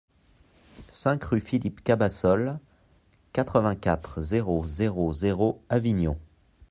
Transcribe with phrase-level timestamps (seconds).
[0.89, 2.57] cinq rue Philippe Cabassole,
[3.33, 6.17] quatre-vingt-quatre, zéro zéro zéro, Avignon